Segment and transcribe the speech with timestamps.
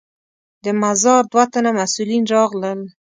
[0.63, 2.79] د مزار دوه تنه مسوولین راغلل.